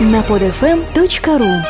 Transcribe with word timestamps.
на 0.00 0.20
podfm.ru 0.22 1.62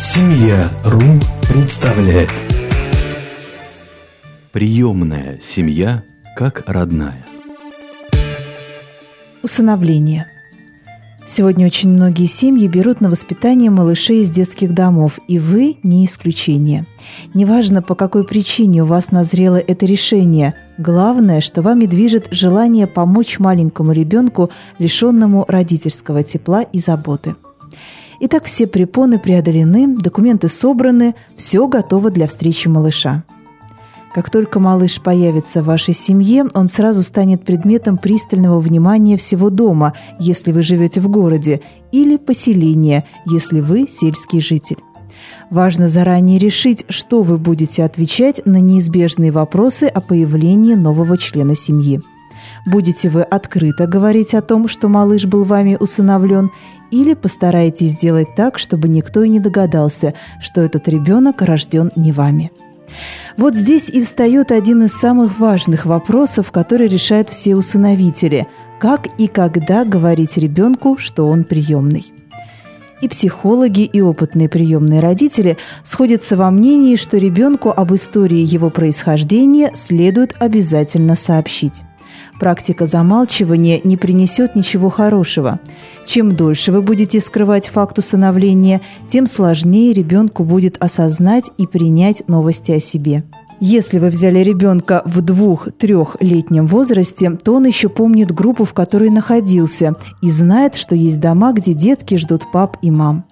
Семья.ру 0.00 1.00
представляет. 1.48 2.30
Приемная 4.52 5.38
семья 5.40 6.02
как 6.34 6.62
родная. 6.66 7.26
Усыновление– 9.42 10.32
Сегодня 11.30 11.66
очень 11.66 11.90
многие 11.90 12.24
семьи 12.24 12.66
берут 12.66 13.02
на 13.02 13.10
воспитание 13.10 13.70
малышей 13.70 14.22
из 14.22 14.30
детских 14.30 14.72
домов, 14.72 15.18
и 15.28 15.38
вы 15.38 15.76
не 15.82 16.06
исключение. 16.06 16.86
Неважно, 17.34 17.82
по 17.82 17.94
какой 17.94 18.24
причине 18.24 18.82
у 18.82 18.86
вас 18.86 19.10
назрело 19.10 19.56
это 19.56 19.84
решение, 19.84 20.54
главное, 20.78 21.42
что 21.42 21.60
вами 21.60 21.84
движет 21.84 22.28
желание 22.30 22.86
помочь 22.86 23.38
маленькому 23.38 23.92
ребенку, 23.92 24.48
лишенному 24.78 25.44
родительского 25.46 26.22
тепла 26.22 26.62
и 26.62 26.80
заботы. 26.80 27.36
Итак, 28.20 28.44
все 28.44 28.66
препоны 28.66 29.18
преодолены, 29.18 29.98
документы 29.98 30.48
собраны, 30.48 31.14
все 31.36 31.68
готово 31.68 32.10
для 32.10 32.26
встречи 32.26 32.68
малыша– 32.68 33.24
как 34.18 34.30
только 34.30 34.58
малыш 34.58 35.00
появится 35.00 35.62
в 35.62 35.66
вашей 35.66 35.94
семье, 35.94 36.44
он 36.52 36.66
сразу 36.66 37.04
станет 37.04 37.44
предметом 37.44 37.96
пристального 37.96 38.58
внимания 38.58 39.16
всего 39.16 39.48
дома, 39.48 39.92
если 40.18 40.50
вы 40.50 40.64
живете 40.64 41.00
в 41.00 41.06
городе, 41.06 41.60
или 41.92 42.16
поселения, 42.16 43.06
если 43.26 43.60
вы 43.60 43.86
сельский 43.88 44.40
житель. 44.40 44.78
Важно 45.50 45.88
заранее 45.88 46.40
решить, 46.40 46.84
что 46.88 47.22
вы 47.22 47.38
будете 47.38 47.84
отвечать 47.84 48.44
на 48.44 48.58
неизбежные 48.58 49.30
вопросы 49.30 49.84
о 49.84 50.00
появлении 50.00 50.74
нового 50.74 51.16
члена 51.16 51.54
семьи. 51.54 52.00
Будете 52.66 53.10
вы 53.10 53.22
открыто 53.22 53.86
говорить 53.86 54.34
о 54.34 54.42
том, 54.42 54.66
что 54.66 54.88
малыш 54.88 55.26
был 55.26 55.44
вами 55.44 55.76
усыновлен, 55.78 56.50
или 56.90 57.14
постараетесь 57.14 57.90
сделать 57.90 58.34
так, 58.34 58.58
чтобы 58.58 58.88
никто 58.88 59.22
и 59.22 59.28
не 59.28 59.38
догадался, 59.38 60.14
что 60.40 60.60
этот 60.60 60.88
ребенок 60.88 61.40
рожден 61.40 61.92
не 61.94 62.10
вами. 62.10 62.50
Вот 63.36 63.54
здесь 63.54 63.88
и 63.88 64.02
встает 64.02 64.52
один 64.52 64.84
из 64.84 64.92
самых 64.92 65.38
важных 65.38 65.86
вопросов, 65.86 66.52
который 66.52 66.88
решают 66.88 67.30
все 67.30 67.56
усыновители– 67.56 68.46
как 68.78 69.06
и 69.18 69.26
когда 69.26 69.84
говорить 69.84 70.36
ребенку, 70.36 70.96
что 70.98 71.28
он 71.28 71.44
приемный. 71.44 72.12
И 73.00 73.08
психологи, 73.08 73.82
и 73.82 74.00
опытные 74.00 74.48
приемные 74.48 75.00
родители 75.00 75.56
сходятся 75.84 76.36
во 76.36 76.50
мнении, 76.50 76.96
что 76.96 77.16
ребенку 77.16 77.70
об 77.70 77.94
истории 77.94 78.40
его 78.40 78.70
происхождения 78.70 79.70
следует 79.74 80.34
обязательно 80.40 81.14
сообщить. 81.14 81.82
Практика 82.38 82.86
замалчивания 82.86 83.80
не 83.82 83.96
принесет 83.96 84.54
ничего 84.54 84.90
хорошего. 84.90 85.58
Чем 86.06 86.36
дольше 86.36 86.70
вы 86.70 86.82
будете 86.82 87.20
скрывать 87.20 87.68
факт 87.68 87.98
усыновления, 87.98 88.80
тем 89.08 89.26
сложнее 89.26 89.92
ребенку 89.92 90.44
будет 90.44 90.76
осознать 90.78 91.50
и 91.58 91.66
принять 91.66 92.28
новости 92.28 92.72
о 92.72 92.80
себе. 92.80 93.24
Если 93.60 93.98
вы 93.98 94.08
взяли 94.10 94.38
ребенка 94.38 95.02
в 95.04 95.20
двух-трехлетнем 95.20 96.68
возрасте, 96.68 97.32
то 97.32 97.54
он 97.56 97.66
еще 97.66 97.88
помнит 97.88 98.30
группу, 98.30 98.64
в 98.64 98.72
которой 98.72 99.10
находился, 99.10 99.96
и 100.22 100.30
знает, 100.30 100.76
что 100.76 100.94
есть 100.94 101.18
дома, 101.18 101.52
где 101.52 101.74
детки 101.74 102.14
ждут 102.14 102.52
пап 102.52 102.76
и 102.82 102.92
мам. 102.92 103.24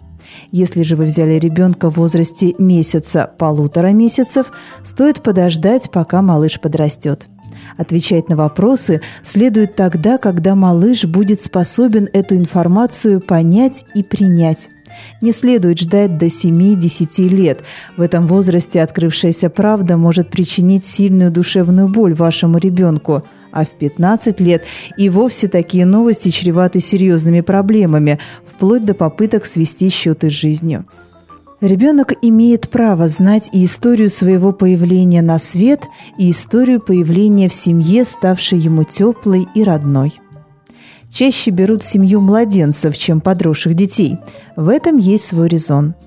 Если 0.50 0.82
же 0.82 0.96
вы 0.96 1.04
взяли 1.04 1.34
ребенка 1.38 1.90
в 1.90 1.96
возрасте 1.98 2.56
месяца-полутора 2.58 3.92
месяцев, 3.92 4.50
стоит 4.82 5.22
подождать, 5.22 5.92
пока 5.92 6.22
малыш 6.22 6.60
подрастет. 6.60 7.28
Отвечать 7.76 8.28
на 8.28 8.36
вопросы 8.36 9.00
следует 9.22 9.76
тогда, 9.76 10.18
когда 10.18 10.54
малыш 10.54 11.04
будет 11.04 11.40
способен 11.40 12.08
эту 12.12 12.36
информацию 12.36 13.20
понять 13.20 13.84
и 13.94 14.02
принять. 14.02 14.68
Не 15.20 15.32
следует 15.32 15.78
ждать 15.78 16.16
до 16.16 16.26
7-10 16.26 17.28
лет. 17.28 17.62
В 17.96 18.02
этом 18.02 18.26
возрасте 18.26 18.80
открывшаяся 18.82 19.50
правда 19.50 19.96
может 19.96 20.30
причинить 20.30 20.84
сильную 20.84 21.30
душевную 21.30 21.88
боль 21.88 22.14
вашему 22.14 22.58
ребенку– 22.58 23.22
а 23.56 23.64
в 23.64 23.70
15 23.70 24.38
лет 24.40 24.64
и 24.98 25.08
вовсе 25.08 25.48
такие 25.48 25.86
новости 25.86 26.28
чреваты 26.28 26.78
серьезными 26.78 27.40
проблемами, 27.40 28.18
вплоть 28.44 28.84
до 28.84 28.92
попыток 28.92 29.46
свести 29.46 29.88
счеты 29.88 30.28
с 30.28 30.34
жизнью. 30.34 30.84
Ребенок 31.60 32.12
имеет 32.20 32.68
право 32.68 33.08
знать 33.08 33.48
и 33.52 33.64
историю 33.64 34.10
своего 34.10 34.52
появления 34.52 35.22
на 35.22 35.38
свет, 35.38 35.84
и 36.18 36.30
историю 36.30 36.80
появления 36.80 37.48
в 37.48 37.54
семье, 37.54 38.04
ставшей 38.04 38.58
ему 38.58 38.84
теплой 38.84 39.48
и 39.54 39.64
родной. 39.64 40.20
Чаще 41.10 41.50
берут 41.50 41.82
семью 41.82 42.20
младенцев, 42.20 42.98
чем 42.98 43.20
подросших 43.20 43.72
детей. 43.74 44.18
В 44.54 44.68
этом 44.68 44.96
есть 44.96 45.24
свой 45.24 45.48
резон– 45.48 45.94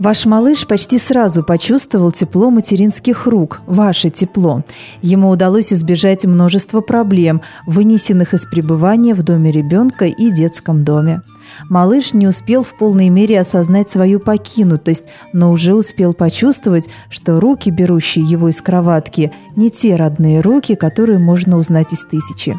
Ваш 0.00 0.24
малыш 0.24 0.66
почти 0.66 0.96
сразу 0.96 1.44
почувствовал 1.44 2.10
тепло 2.10 2.48
материнских 2.50 3.26
рук, 3.26 3.60
ваше 3.66 4.08
тепло. 4.08 4.64
Ему 5.02 5.28
удалось 5.28 5.74
избежать 5.74 6.24
множества 6.24 6.80
проблем, 6.80 7.42
вынесенных 7.66 8.32
из 8.32 8.46
пребывания 8.46 9.12
в 9.12 9.22
доме 9.22 9.52
ребенка 9.52 10.06
и 10.06 10.30
детском 10.30 10.84
доме. 10.84 11.20
Малыш 11.68 12.14
не 12.14 12.26
успел 12.26 12.62
в 12.62 12.76
полной 12.76 13.08
мере 13.08 13.40
осознать 13.40 13.90
свою 13.90 14.20
покинутость, 14.20 15.06
но 15.32 15.50
уже 15.50 15.74
успел 15.74 16.14
почувствовать, 16.14 16.88
что 17.08 17.40
руки, 17.40 17.70
берущие 17.70 18.24
его 18.24 18.48
из 18.48 18.60
кроватки, 18.60 19.32
не 19.56 19.70
те 19.70 19.96
родные 19.96 20.40
руки, 20.40 20.74
которые 20.74 21.18
можно 21.18 21.56
узнать 21.56 21.92
из 21.92 22.04
тысячи. 22.04 22.58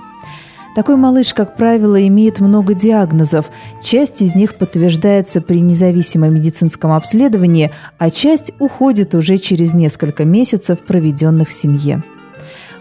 Такой 0.74 0.96
малыш, 0.96 1.34
как 1.34 1.58
правило, 1.58 2.08
имеет 2.08 2.40
много 2.40 2.74
диагнозов. 2.74 3.50
Часть 3.84 4.22
из 4.22 4.36
них 4.36 4.56
подтверждается 4.56 5.42
при 5.42 5.60
независимом 5.60 6.34
медицинском 6.34 6.94
обследовании, 6.94 7.72
а 7.98 8.10
часть 8.10 8.54
уходит 8.58 9.14
уже 9.14 9.38
через 9.38 9.74
несколько 9.74 10.24
месяцев, 10.24 10.80
проведенных 10.80 11.50
в 11.50 11.54
семье. 11.54 12.04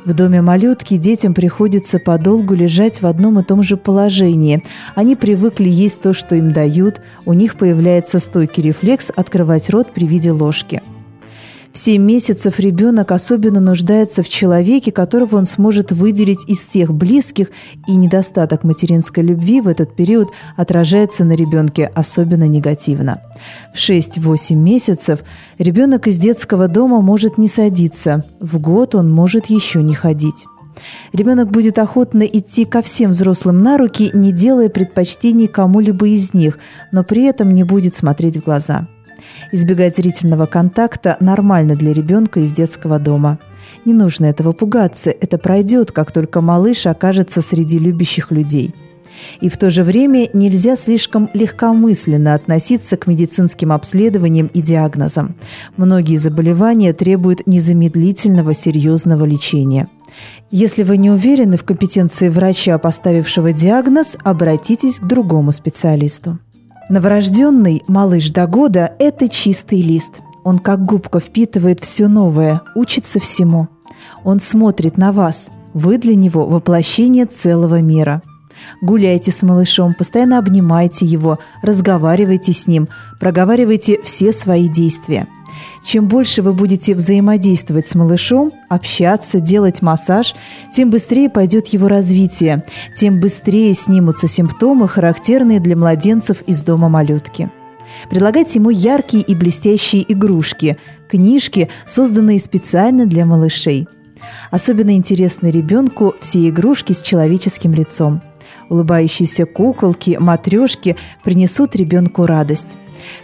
В 0.04 0.14
доме 0.14 0.40
малютки 0.40 0.96
детям 0.96 1.34
приходится 1.34 1.98
подолгу 1.98 2.54
лежать 2.54 3.02
в 3.02 3.06
одном 3.06 3.38
и 3.38 3.42
том 3.42 3.62
же 3.62 3.76
положении. 3.76 4.62
Они 4.94 5.14
привыкли 5.14 5.68
есть 5.68 6.00
то, 6.00 6.12
что 6.12 6.34
им 6.36 6.52
дают, 6.52 7.00
у 7.26 7.34
них 7.34 7.56
появляется 7.56 8.18
стойкий 8.18 8.62
рефлекс 8.62 9.10
открывать 9.14 9.68
рот 9.68 9.92
при 9.92 10.06
виде 10.06 10.32
ложки– 10.32 10.82
в 11.72 11.78
7 11.78 12.02
месяцев 12.02 12.58
ребенок 12.58 13.12
особенно 13.12 13.60
нуждается 13.60 14.24
в 14.24 14.28
человеке, 14.28 14.90
которого 14.90 15.36
он 15.36 15.44
сможет 15.44 15.92
выделить 15.92 16.48
из 16.48 16.58
всех 16.58 16.92
близких, 16.92 17.50
и 17.86 17.94
недостаток 17.94 18.64
материнской 18.64 19.22
любви 19.22 19.60
в 19.60 19.68
этот 19.68 19.94
период 19.94 20.30
отражается 20.56 21.24
на 21.24 21.32
ребенке 21.32 21.86
особенно 21.94 22.48
негативно. 22.48 23.22
В 23.72 23.78
6-8 23.78 24.54
месяцев 24.54 25.20
ребенок 25.58 26.08
из 26.08 26.18
детского 26.18 26.66
дома 26.66 27.00
может 27.00 27.38
не 27.38 27.46
садиться, 27.46 28.24
в 28.40 28.58
год 28.58 28.96
он 28.96 29.10
может 29.10 29.46
еще 29.46 29.80
не 29.82 29.94
ходить. 29.94 30.46
Ребенок 31.12 31.50
будет 31.50 31.78
охотно 31.78 32.22
идти 32.22 32.64
ко 32.64 32.82
всем 32.82 33.10
взрослым 33.10 33.62
на 33.62 33.78
руки, 33.78 34.10
не 34.12 34.32
делая 34.32 34.68
предпочтений 34.70 35.46
кому-либо 35.46 36.08
из 36.08 36.34
них, 36.34 36.58
но 36.90 37.04
при 37.04 37.24
этом 37.24 37.54
не 37.54 37.62
будет 37.62 37.94
смотреть 37.94 38.38
в 38.38 38.44
глаза– 38.44 38.88
Избегать 39.52 39.96
зрительного 39.96 40.46
контакта 40.46 41.16
нормально 41.20 41.76
для 41.76 41.92
ребенка 41.92 42.40
из 42.40 42.52
детского 42.52 42.98
дома. 42.98 43.38
Не 43.84 43.92
нужно 43.92 44.26
этого 44.26 44.52
пугаться, 44.52 45.10
это 45.10 45.38
пройдет, 45.38 45.92
как 45.92 46.12
только 46.12 46.40
малыш 46.40 46.86
окажется 46.86 47.42
среди 47.42 47.78
любящих 47.78 48.30
людей. 48.30 48.74
И 49.40 49.48
в 49.48 49.56
то 49.56 49.70
же 49.70 49.82
время 49.82 50.28
нельзя 50.32 50.76
слишком 50.76 51.28
легкомысленно 51.34 52.34
относиться 52.34 52.96
к 52.96 53.06
медицинским 53.06 53.72
обследованиям 53.72 54.46
и 54.52 54.60
диагнозам. 54.60 55.36
Многие 55.76 56.16
заболевания 56.16 56.92
требуют 56.92 57.46
незамедлительного 57.46 58.54
серьезного 58.54 59.24
лечения. 59.24 59.88
Если 60.50 60.82
вы 60.82 60.96
не 60.96 61.10
уверены 61.10 61.56
в 61.56 61.64
компетенции 61.64 62.28
врача, 62.28 62.76
поставившего 62.78 63.52
диагноз, 63.52 64.16
обратитесь 64.24 64.98
к 64.98 65.06
другому 65.06 65.52
специалисту. 65.52 66.38
Новорожденный 66.90 67.84
малыш 67.86 68.32
до 68.32 68.48
года– 68.48 68.92
это 68.98 69.28
чистый 69.28 69.80
лист. 69.80 70.22
Он 70.42 70.58
как 70.58 70.84
губка 70.84 71.20
впитывает 71.20 71.78
все 71.78 72.08
новое, 72.08 72.62
учится 72.74 73.20
всему. 73.20 73.68
Он 74.24 74.40
смотрит 74.40 74.98
на 74.98 75.12
вас. 75.12 75.50
Вы 75.72 75.98
для 75.98 76.16
него 76.16 76.46
воплощение 76.46 77.26
целого 77.26 77.80
мира. 77.80 78.22
Гуляйте 78.80 79.30
с 79.30 79.42
малышом, 79.42 79.94
постоянно 79.94 80.38
обнимайте 80.38 81.06
его, 81.06 81.38
разговаривайте 81.62 82.52
с 82.52 82.66
ним, 82.66 82.88
проговаривайте 83.18 84.00
все 84.02 84.32
свои 84.32 84.68
действия– 84.68 85.26
чем 85.84 86.08
больше 86.08 86.42
вы 86.42 86.52
будете 86.52 86.94
взаимодействовать 86.94 87.86
с 87.86 87.94
малышом, 87.94 88.52
общаться, 88.68 89.40
делать 89.40 89.82
массаж, 89.82 90.34
тем 90.72 90.90
быстрее 90.90 91.30
пойдет 91.30 91.68
его 91.68 91.88
развитие, 91.88 92.64
тем 92.94 93.20
быстрее 93.20 93.74
снимутся 93.74 94.28
симптомы, 94.28 94.88
характерные 94.88 95.60
для 95.60 95.76
младенцев 95.76 96.42
из 96.42 96.62
дома 96.62 96.88
малютки. 96.88 97.50
Предлагайте 98.08 98.58
ему 98.60 98.70
яркие 98.70 99.22
и 99.22 99.34
блестящие 99.34 100.10
игрушки, 100.12 100.78
книжки, 101.08 101.68
созданные 101.86 102.38
специально 102.38 103.06
для 103.06 103.26
малышей. 103.26 103.88
Особенно 104.50 104.94
интересны 104.94 105.50
ребенку 105.50 106.14
все 106.20 106.48
игрушки 106.48 106.92
с 106.92 107.02
человеческим 107.02 107.74
лицом– 107.74 108.22
Улыбающиеся 108.70 109.46
куколки, 109.46 110.16
матрешки 110.18 110.96
принесут 111.22 111.76
ребенку 111.76 112.24
радость. 112.24 112.76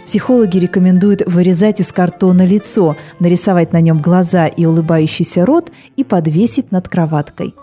Психологи 0.05 0.59
рекомендуют 0.59 1.23
вырезать 1.27 1.81
из 1.81 1.93
картона 1.93 2.45
лицо, 2.45 2.97
нарисовать 3.21 3.73
на 3.73 3.81
нем 3.81 4.01
глаза 4.01 4.49
и 4.49 4.67
улыбающийся 4.67 5.47
рот 5.47 5.71
и 5.97 6.03
подвесить 6.03 6.73
над 6.73 6.89
кроваткой. 6.89 7.55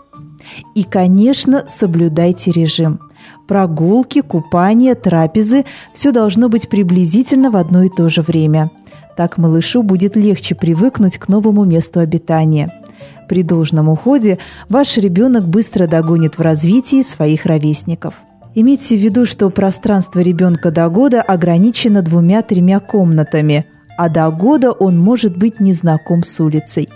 И, 0.76 0.84
конечно, 0.84 1.66
соблюдайте 1.68 2.52
режим. 2.52 3.00
Прогулки, 3.48 4.22
купания, 4.22 4.96
трапезы– 4.96 5.66
все 5.94 6.12
должно 6.12 6.50
быть 6.50 6.70
приблизительно 6.70 7.52
в 7.52 7.58
одно 7.58 7.84
и 7.84 7.90
то 7.90 8.10
же 8.10 8.22
время. 8.22 8.72
Так 9.18 9.38
малышу 9.38 9.84
будет 9.84 10.16
легче 10.16 10.56
привыкнуть 10.56 11.18
к 11.18 11.28
новому 11.28 11.66
месту 11.66 12.00
обитания. 12.00 12.83
При 13.28 13.44
должном 13.44 13.90
уходе 13.90 14.40
ваш 14.70 14.98
ребенок 14.98 15.48
быстро 15.48 15.88
догонит 15.88 16.38
в 16.38 16.42
развитии 16.42 17.02
своих 17.02 17.46
ровесников– 17.46 18.16
Имейте 18.56 18.96
в 18.96 19.00
виду, 19.00 19.26
что 19.26 19.50
пространство 19.50 20.20
ребенка 20.20 20.70
до 20.70 20.88
года 20.88 21.24
ограничено 21.24 22.04
двумя-тремя 22.04 22.80
комнатами, 22.80 23.66
а 23.98 24.10
до 24.10 24.30
года 24.30 24.72
он 24.72 25.00
может 25.00 25.36
быть 25.36 25.60
незнаком 25.60 26.24
с 26.24 26.40
улицей. 26.40 26.88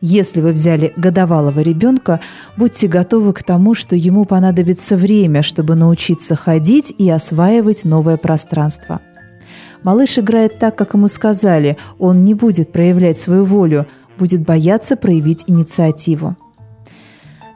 Если 0.00 0.40
вы 0.40 0.52
взяли 0.52 0.94
годовалого 0.96 1.60
ребенка, 1.60 2.20
будьте 2.56 2.88
готовы 2.88 3.34
к 3.34 3.42
тому, 3.42 3.74
что 3.74 3.94
ему 3.94 4.24
понадобится 4.24 4.96
время, 4.96 5.42
чтобы 5.42 5.74
научиться 5.74 6.34
ходить 6.34 6.94
и 6.96 7.10
осваивать 7.10 7.84
новое 7.84 8.16
пространство. 8.16 9.00
Малыш 9.82 10.18
играет 10.18 10.58
так, 10.58 10.76
как 10.76 10.94
ему 10.94 11.08
сказали, 11.08 11.76
он 11.98 12.24
не 12.24 12.34
будет 12.34 12.72
проявлять 12.72 13.18
свою 13.18 13.44
волю, 13.44 13.86
будет 14.18 14.42
бояться 14.42 14.96
проявить 14.96 15.44
инициативу. 15.46 16.36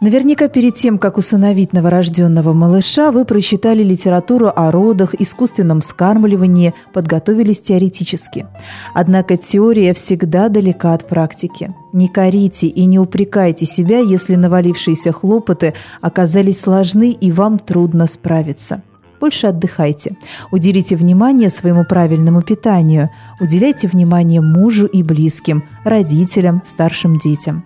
Наверняка 0.01 0.49
перед 0.49 0.75
тем, 0.75 0.99
как 0.99 1.17
усыновить 1.17 1.73
новорожденного 1.73 2.53
малыша, 2.53 3.11
вы 3.11 3.25
прочитали 3.25 3.83
литературу 3.83 4.53
о 4.55 4.71
родах, 4.71 5.15
искусственном 5.15 5.81
вскармливании, 5.81 6.75
подготовились 6.93 7.63
теоретически. 7.63 8.47
Однако 8.93 9.39
теория 9.39 9.95
всегда 9.95 10.51
далека 10.51 10.93
от 10.93 11.09
практики. 11.09 11.75
Не 11.95 12.09
корите 12.09 12.67
и 12.67 12.85
не 12.85 12.99
упрекайте 12.99 13.65
себя, 13.65 14.01
если 14.01 14.35
навалившиеся 14.35 15.13
хлопоты 15.13 15.73
оказались 16.03 16.61
сложны 16.61 17.13
и 17.13 17.33
вам 17.33 17.59
трудно 17.59 18.07
справиться. 18.07 18.83
Больше 19.21 19.47
отдыхайте. 19.47 20.17
Уделите 20.51 20.97
внимание 20.97 21.51
своему 21.51 21.85
правильному 21.85 22.43
питанию. 22.43 23.11
Уделяйте 23.41 23.89
внимание 23.89 24.41
мужу 24.41 24.87
и 24.87 25.03
близким, 25.03 25.65
родителям, 25.85 26.63
старшим 26.67 27.17
детям. 27.17 27.65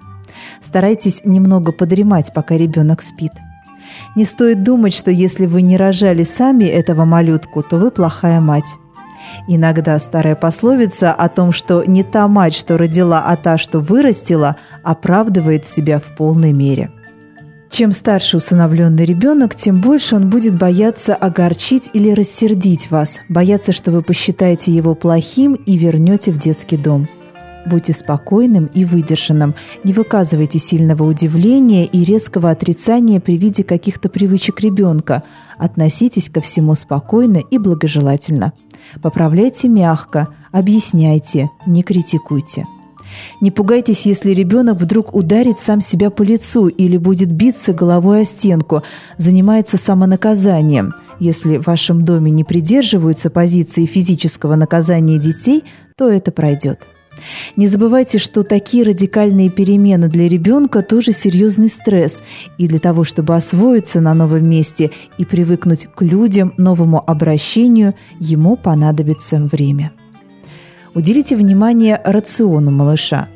Старайтесь 0.62 1.22
немного 1.24 1.72
подремать, 1.72 2.32
пока 2.32 2.56
ребенок 2.56 3.02
спит. 3.02 3.32
Не 4.14 4.24
стоит 4.24 4.62
думать, 4.62 4.94
что 4.94 5.10
если 5.10 5.46
вы 5.46 5.62
не 5.62 5.76
рожали 5.76 6.22
сами 6.22 6.64
этого 6.64 7.04
малютку, 7.04 7.62
то 7.62 7.76
вы 7.76 7.90
плохая 7.90 8.40
мать. 8.40 8.76
Иногда 9.48 9.98
старая 9.98 10.34
пословица 10.34 11.12
о 11.12 11.28
том, 11.28 11.52
что 11.52 11.84
не 11.84 12.02
та 12.02 12.26
мать, 12.28 12.54
что 12.54 12.76
родила, 12.76 13.22
а 13.26 13.36
та, 13.36 13.58
что 13.58 13.80
вырастила, 13.80 14.56
оправдывает 14.82 15.66
себя 15.66 15.98
в 15.98 16.16
полной 16.16 16.52
мере. 16.52 16.90
Чем 17.70 17.92
старше 17.92 18.36
усыновленный 18.36 19.04
ребенок, 19.04 19.54
тем 19.54 19.80
больше 19.80 20.16
он 20.16 20.28
будет 20.28 20.58
бояться 20.58 21.14
огорчить 21.14 21.90
или 21.92 22.10
рассердить 22.10 22.90
вас, 22.90 23.20
бояться, 23.28 23.72
что 23.72 23.92
вы 23.92 24.02
посчитаете 24.02 24.72
его 24.72 24.94
плохим 24.94 25.54
и 25.54 25.76
вернете 25.76 26.32
в 26.32 26.38
детский 26.38 26.76
дом– 26.76 27.08
Будьте 27.66 27.92
спокойным 27.92 28.66
и 28.66 28.84
выдержанным. 28.84 29.54
Не 29.84 29.92
выказывайте 29.92 30.58
сильного 30.58 31.02
удивления 31.02 31.84
и 31.84 32.04
резкого 32.04 32.50
отрицания 32.50 33.20
при 33.20 33.36
виде 33.36 33.64
каких-то 33.64 34.08
привычек 34.08 34.60
ребенка. 34.60 35.22
Относитесь 35.58 36.30
ко 36.30 36.40
всему 36.40 36.74
спокойно 36.74 37.38
и 37.38 37.58
благожелательно. 37.58 38.52
Поправляйте 39.02 39.68
мягко, 39.68 40.28
объясняйте, 40.52 41.50
не 41.66 41.82
критикуйте. 41.82 42.66
Не 43.40 43.50
пугайтесь, 43.50 44.06
если 44.06 44.32
ребенок 44.32 44.78
вдруг 44.78 45.14
ударит 45.14 45.60
сам 45.60 45.80
себя 45.80 46.10
по 46.10 46.22
лицу 46.22 46.68
или 46.68 46.96
будет 46.96 47.30
биться 47.30 47.72
головой 47.72 48.22
о 48.22 48.24
стенку, 48.24 48.82
занимается 49.18 49.76
самонаказанием. 49.76 50.94
Если 51.18 51.58
в 51.58 51.66
вашем 51.66 52.04
доме 52.04 52.30
не 52.30 52.44
придерживаются 52.44 53.30
позиции 53.30 53.84
физического 53.86 54.56
наказания 54.56 55.18
детей, 55.18 55.64
то 55.96 56.08
это 56.08 56.32
пройдет. 56.32 56.88
Не 57.56 57.66
забывайте, 57.66 58.18
что 58.18 58.42
такие 58.42 58.84
радикальные 58.84 59.50
перемены 59.50 60.08
для 60.08 60.28
ребенка 60.28 60.82
тоже 60.82 61.12
серьезный 61.12 61.68
стресс, 61.68 62.22
и 62.58 62.66
для 62.66 62.78
того, 62.78 63.04
чтобы 63.04 63.34
освоиться 63.36 64.00
на 64.00 64.14
новом 64.14 64.48
месте 64.48 64.90
и 65.18 65.24
привыкнуть 65.24 65.86
к 65.94 66.02
людям, 66.02 66.54
новому 66.56 67.02
обращению, 67.06 67.94
ему 68.18 68.56
понадобится 68.56 69.38
время. 69.38 69.92
Уделите 70.94 71.36
внимание 71.36 72.00
рациону 72.04 72.70
малыша. 72.70 73.28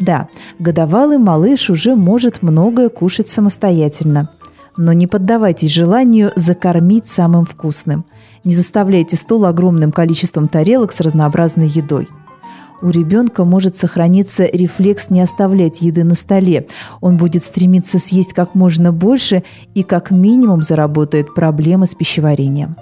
Да, 0.00 0.28
годовалый 0.58 1.18
малыш 1.18 1.70
уже 1.70 1.94
может 1.94 2.42
многое 2.42 2.88
кушать 2.88 3.28
самостоятельно. 3.28 4.30
Но 4.76 4.92
не 4.92 5.06
поддавайтесь 5.06 5.70
желанию 5.70 6.32
закормить 6.34 7.06
самым 7.06 7.44
вкусным. 7.44 8.04
Не 8.44 8.54
заставляйте 8.54 9.16
стол 9.16 9.44
огромным 9.44 9.92
количеством 9.92 10.48
тарелок 10.48 10.92
с 10.92 11.00
разнообразной 11.00 11.68
едой– 11.68 12.08
у 12.82 12.90
ребенка 12.90 13.44
может 13.44 13.76
сохраниться 13.76 14.44
рефлекс 14.44 15.08
не 15.08 15.20
оставлять 15.20 15.80
еды 15.80 16.02
на 16.02 16.16
столе. 16.16 16.66
Он 17.00 17.16
будет 17.16 17.44
стремиться 17.44 18.00
съесть 18.00 18.34
как 18.34 18.56
можно 18.56 18.92
больше 18.92 19.44
и 19.74 19.84
как 19.84 20.10
минимум 20.10 20.62
заработает 20.62 21.32
проблемы 21.32 21.86
с 21.86 21.94
пищеварением. 21.94 22.76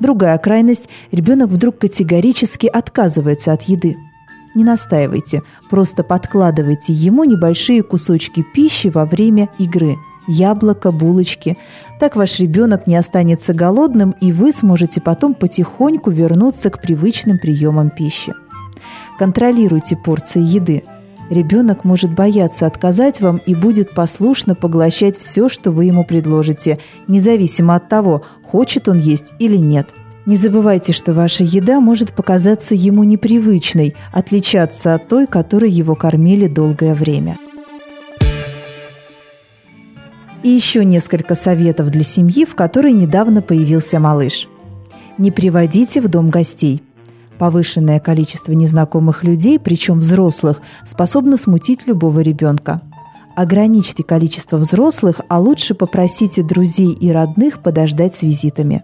Другая 0.00 0.38
крайность– 0.38 0.88
ребенок 1.12 1.50
вдруг 1.50 1.78
категорически 1.78 2.66
отказывается 2.66 3.52
от 3.52 3.62
еды. 3.62 3.96
Не 4.54 4.64
настаивайте, 4.64 5.42
просто 5.70 6.02
подкладывайте 6.02 6.92
ему 6.92 7.24
небольшие 7.24 7.82
кусочки 7.82 8.44
пищи 8.54 8.88
во 8.88 9.04
время 9.04 9.48
игры– 9.58 9.96
яблоко, 10.28 10.92
булочки. 10.92 11.58
Так 11.98 12.14
ваш 12.14 12.38
ребенок 12.38 12.86
не 12.86 12.94
останется 12.94 13.54
голодным, 13.54 14.14
и 14.20 14.30
вы 14.30 14.52
сможете 14.52 15.00
потом 15.00 15.34
потихоньку 15.34 16.10
вернуться 16.10 16.70
к 16.70 16.80
привычным 16.80 17.38
приемам 17.38 17.90
пищи. 17.90 18.32
Контролируйте 19.18 19.96
порции 19.96 20.42
еды. 20.42 20.84
Ребенок 21.30 21.84
может 21.84 22.12
бояться 22.12 22.66
отказать 22.66 23.20
вам 23.20 23.38
и 23.44 23.54
будет 23.54 23.94
послушно 23.94 24.54
поглощать 24.54 25.18
все, 25.18 25.48
что 25.48 25.70
вы 25.70 25.84
ему 25.84 26.04
предложите, 26.04 26.78
независимо 27.06 27.74
от 27.74 27.88
того, 27.88 28.22
хочет 28.50 28.88
он 28.88 28.98
есть 28.98 29.32
или 29.38 29.56
нет. 29.56 29.90
Не 30.24 30.36
забывайте, 30.36 30.92
что 30.92 31.12
ваша 31.12 31.44
еда 31.44 31.80
может 31.80 32.12
показаться 32.12 32.74
ему 32.74 33.04
непривычной, 33.04 33.94
отличаться 34.12 34.94
от 34.94 35.08
той, 35.08 35.26
которой 35.26 35.70
его 35.70 35.94
кормили 35.94 36.46
долгое 36.46 36.94
время. 36.94 37.36
И 40.42 40.48
еще 40.48 40.84
несколько 40.84 41.34
советов 41.34 41.90
для 41.90 42.04
семьи, 42.04 42.44
в 42.44 42.54
которой 42.54 42.92
недавно 42.92 43.42
появился 43.42 43.98
малыш. 43.98 44.48
Не 45.18 45.30
приводите 45.30 46.00
в 46.00 46.08
дом 46.08 46.30
гостей– 46.30 46.82
Повышенное 47.38 48.00
количество 48.00 48.52
незнакомых 48.52 49.22
людей, 49.22 49.58
причем 49.58 49.98
взрослых, 50.00 50.60
способно 50.86 51.36
смутить 51.36 51.86
любого 51.86 52.20
ребенка. 52.20 52.80
Ограничьте 53.36 54.02
количество 54.02 54.56
взрослых, 54.56 55.20
а 55.28 55.38
лучше 55.38 55.74
попросите 55.74 56.42
друзей 56.42 56.92
и 56.92 57.12
родных 57.12 57.62
подождать 57.62 58.16
с 58.16 58.24
визитами. 58.24 58.82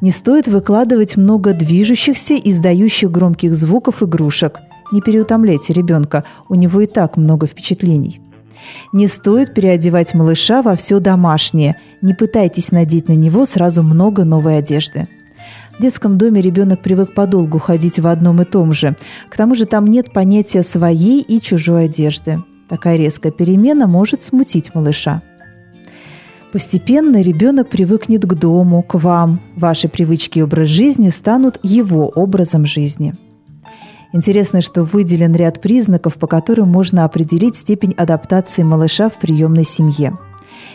Не 0.00 0.10
стоит 0.10 0.48
выкладывать 0.48 1.18
много 1.18 1.52
движущихся 1.52 2.32
и 2.32 2.50
издающих 2.50 3.10
громких 3.10 3.54
звуков 3.54 4.02
игрушек. 4.02 4.60
Не 4.92 5.02
переутомляйте 5.02 5.74
ребенка, 5.74 6.24
у 6.48 6.54
него 6.54 6.80
и 6.80 6.86
так 6.86 7.18
много 7.18 7.46
впечатлений. 7.46 8.22
Не 8.94 9.06
стоит 9.06 9.52
переодевать 9.52 10.14
малыша 10.14 10.62
во 10.62 10.74
все 10.76 10.98
домашнее. 10.98 11.76
Не 12.00 12.14
пытайтесь 12.14 12.72
надеть 12.72 13.08
на 13.08 13.12
него 13.12 13.44
сразу 13.44 13.82
много 13.82 14.24
новой 14.24 14.56
одежды. 14.56 15.08
В 15.80 15.82
детском 15.82 16.18
доме 16.18 16.42
ребенок 16.42 16.82
привык 16.82 17.14
подолгу 17.14 17.58
ходить 17.58 17.98
в 17.98 18.06
одном 18.06 18.42
и 18.42 18.44
том 18.44 18.74
же. 18.74 18.96
К 19.30 19.36
тому 19.38 19.54
же 19.54 19.64
там 19.64 19.86
нет 19.86 20.12
понятия 20.12 20.62
своей 20.62 21.22
и 21.22 21.40
чужой 21.40 21.86
одежды. 21.86 22.44
Такая 22.68 22.98
резкая 22.98 23.32
перемена 23.32 23.86
может 23.86 24.22
смутить 24.22 24.74
малыша. 24.74 25.22
Постепенно 26.52 27.22
ребенок 27.22 27.70
привыкнет 27.70 28.26
к 28.26 28.34
дому, 28.34 28.82
к 28.82 28.96
вам. 28.96 29.40
Ваши 29.56 29.88
привычки 29.88 30.40
и 30.40 30.42
образ 30.42 30.68
жизни 30.68 31.08
станут 31.08 31.58
его 31.62 32.08
образом 32.08 32.66
жизни. 32.66 33.14
Интересно, 34.12 34.60
что 34.60 34.82
выделен 34.82 35.34
ряд 35.34 35.62
признаков, 35.62 36.16
по 36.16 36.26
которым 36.26 36.68
можно 36.68 37.06
определить 37.06 37.56
степень 37.56 37.94
адаптации 37.96 38.64
малыша 38.64 39.08
в 39.08 39.18
приемной 39.18 39.64
семье– 39.64 40.18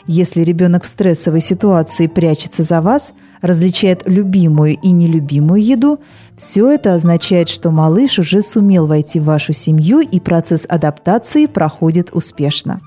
если 0.07 0.41
ребенок 0.41 0.83
в 0.83 0.87
стрессовой 0.87 1.41
ситуации 1.41 2.07
прячется 2.07 2.63
за 2.63 2.81
вас, 2.81 3.13
различает 3.41 4.03
любимую 4.05 4.77
и 4.81 4.91
нелюбимую 4.91 5.61
еду, 5.61 5.99
все 6.37 6.71
это 6.71 6.93
означает, 6.93 7.49
что 7.49 7.71
малыш 7.71 8.19
уже 8.19 8.41
сумел 8.41 8.87
войти 8.87 9.19
в 9.19 9.25
вашу 9.25 9.53
семью 9.53 9.99
и 9.99 10.19
процесс 10.19 10.65
адаптации 10.67 11.45
проходит 11.45 12.09
успешно. 12.13 12.79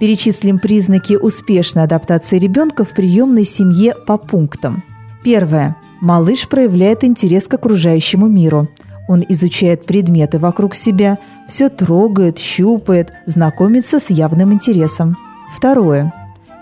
Перечислим 0.00 0.58
признаки 0.58 1.14
успешной 1.14 1.84
адаптации 1.84 2.38
ребенка 2.38 2.84
в 2.84 2.90
приемной 2.90 3.44
семье 3.44 3.94
по 4.06 4.16
пунктам. 4.16 4.84
Первое. 5.24 5.76
Малыш 6.00 6.48
проявляет 6.48 7.02
интерес 7.02 7.48
к 7.48 7.54
окружающему 7.54 8.28
миру. 8.28 8.68
Он 9.08 9.24
изучает 9.28 9.86
предметы 9.86 10.38
вокруг 10.38 10.76
себя, 10.76 11.18
все 11.48 11.68
трогает, 11.68 12.38
щупает, 12.38 13.12
знакомится 13.26 13.98
с 13.98 14.10
явным 14.10 14.52
интересом. 14.52 15.16
Второе. 15.52 16.12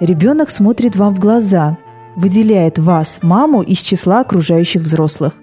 Ребенок 0.00 0.48
смотрит 0.48 0.96
вам 0.96 1.14
в 1.14 1.18
глаза, 1.18 1.76
выделяет 2.16 2.78
вас, 2.78 3.20
маму, 3.22 3.62
из 3.62 3.78
числа 3.78 4.20
окружающих 4.20 4.82
взрослых. 4.82 5.34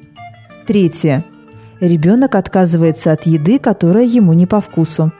Третье. 0.67 1.23
Ребенок 1.79 2.35
отказывается 2.35 3.11
от 3.11 3.25
еды, 3.25 3.59
которая 3.59 4.05
ему 4.05 4.33
не 4.33 4.45
по 4.45 4.59
вкусу. 4.61 5.11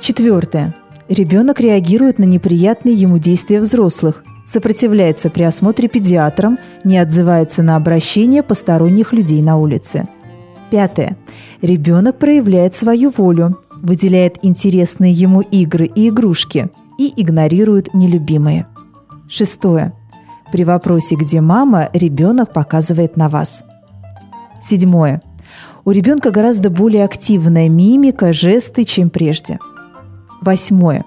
Четвертое. 0.00 0.74
Ребенок 1.08 1.60
реагирует 1.60 2.18
на 2.18 2.24
неприятные 2.24 2.94
ему 2.94 3.18
действия 3.18 3.60
взрослых, 3.60 4.22
сопротивляется 4.46 5.28
при 5.28 5.42
осмотре 5.42 5.88
педиатром, 5.88 6.58
не 6.84 6.98
отзывается 6.98 7.62
на 7.62 7.76
обращение 7.76 8.42
посторонних 8.42 9.12
людей 9.12 9.42
на 9.42 9.56
улице. 9.56 10.08
Пятое. 10.70 11.16
Ребенок 11.62 12.18
проявляет 12.18 12.74
свою 12.74 13.10
волю, 13.10 13.58
выделяет 13.82 14.38
интересные 14.42 15.12
ему 15.12 15.40
игры 15.40 15.86
и 15.86 16.08
игрушки 16.08 16.70
и 16.96 17.12
игнорирует 17.20 17.92
нелюбимые. 17.92 18.66
Шестое. 19.28 19.92
При 20.52 20.64
вопросе 20.64 21.16
«Где 21.16 21.40
мама?» 21.40 21.90
ребенок 21.92 22.52
показывает 22.52 23.16
на 23.16 23.28
вас. 23.28 23.64
Седьмое. 24.60 25.22
У 25.84 25.90
ребенка 25.90 26.30
гораздо 26.30 26.70
более 26.70 27.04
активная 27.04 27.68
мимика, 27.68 28.32
жесты, 28.32 28.84
чем 28.84 29.10
прежде– 29.10 29.58
Восьмое. 30.40 31.04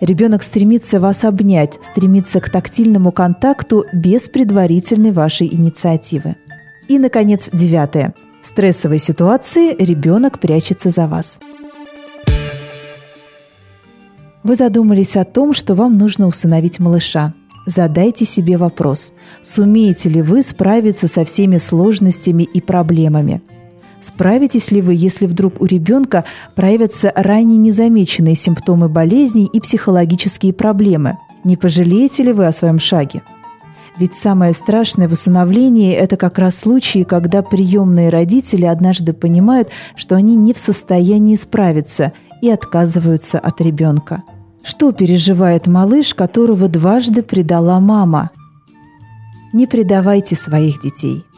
Ребенок 0.00 0.42
стремится 0.42 1.00
вас 1.00 1.24
обнять, 1.24 1.78
стремится 1.82 2.40
к 2.40 2.48
тактильному 2.48 3.12
контакту 3.12 3.84
без 3.92 4.28
предварительной 4.28 5.12
вашей 5.12 5.52
инициативы. 5.52 6.36
И, 6.88 6.98
наконец, 6.98 7.50
девятое. 7.52 8.14
В 8.40 8.46
стрессовой 8.46 8.98
ситуации 8.98 9.74
ребенок 9.76 10.38
прячется 10.40 10.90
за 10.90 11.06
вас. 11.06 11.40
Вы 14.42 14.54
задумались 14.54 15.16
о 15.16 15.24
том, 15.24 15.52
что 15.52 15.74
вам 15.74 15.98
нужно 15.98 16.26
усыновить 16.26 16.78
малыша. 16.78 17.34
Задайте 17.66 18.24
себе 18.24 18.56
вопрос, 18.56 19.12
сумеете 19.42 20.08
ли 20.08 20.22
вы 20.22 20.42
справиться 20.42 21.08
со 21.08 21.24
всеми 21.24 21.58
сложностями 21.58 22.42
и 22.42 22.60
проблемами– 22.60 23.42
Справитесь 24.00 24.70
ли 24.70 24.80
вы, 24.80 24.94
если 24.94 25.26
вдруг 25.26 25.60
у 25.60 25.66
ребенка 25.66 26.24
проявятся 26.54 27.12
ранее 27.14 27.58
незамеченные 27.58 28.34
симптомы 28.34 28.88
болезней 28.88 29.48
и 29.52 29.60
психологические 29.60 30.54
проблемы? 30.54 31.18
Не 31.44 31.56
пожалеете 31.56 32.22
ли 32.22 32.32
вы 32.32 32.46
о 32.46 32.52
своем 32.52 32.78
шаге? 32.78 33.22
Ведь 33.98 34.14
самое 34.14 34.54
страшное 34.54 35.08
в 35.08 35.12
усыновлении– 35.12 35.92
это 35.94 36.16
как 36.16 36.38
раз 36.38 36.56
случаи, 36.56 37.02
когда 37.02 37.42
приемные 37.42 38.08
родители 38.08 38.64
однажды 38.64 39.12
понимают, 39.12 39.68
что 39.94 40.16
они 40.16 40.36
не 40.36 40.54
в 40.54 40.58
состоянии 40.58 41.34
справиться 41.34 42.12
и 42.40 42.48
отказываются 42.48 43.38
от 43.38 43.60
ребенка. 43.60 44.22
Что 44.62 44.92
переживает 44.92 45.66
малыш, 45.66 46.14
которого 46.14 46.68
дважды 46.68 47.22
предала 47.22 47.80
мама? 47.80 48.30
Не 49.52 49.66
предавайте 49.66 50.36
своих 50.36 50.80
детей– 50.80 51.24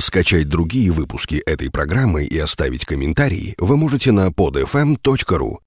Скачать 0.00 0.48
другие 0.48 0.90
выпуски 0.90 1.36
этой 1.46 1.70
программы 1.70 2.24
и 2.24 2.38
оставить 2.38 2.84
комментарии 2.84 3.54
вы 3.58 3.76
можете 3.76 4.12
на 4.12 4.28
podfm.ru. 4.28 5.58